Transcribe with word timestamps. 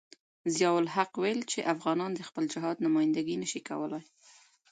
ضیاء 0.55 0.75
الحق 0.81 1.11
ویل 1.17 1.39
چې 1.51 1.67
افغانان 1.73 2.11
د 2.15 2.21
خپل 2.29 2.43
جهاد 2.53 2.77
نمايندګي 2.85 3.35
نشي 3.43 3.61
کولای. 3.69 4.03